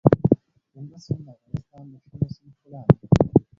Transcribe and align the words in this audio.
کندز 0.71 1.01
سیند 1.05 1.25
د 1.25 1.27
افغانستان 1.29 1.85
د 1.91 1.95
شنو 2.03 2.27
سیمو 2.33 2.51
ښکلا 2.55 2.81
ده. 2.85 2.97